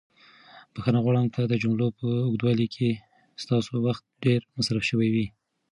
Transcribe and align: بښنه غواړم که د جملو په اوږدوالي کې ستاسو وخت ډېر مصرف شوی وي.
بښنه 0.73 0.99
غواړم 1.03 1.25
که 1.35 1.41
د 1.45 1.53
جملو 1.61 1.87
په 1.99 2.07
اوږدوالي 2.27 2.67
کې 2.75 2.89
ستاسو 3.43 3.71
وخت 3.85 4.03
ډېر 4.25 4.41
مصرف 4.57 4.83
شوی 4.89 5.09
وي. 5.15 5.27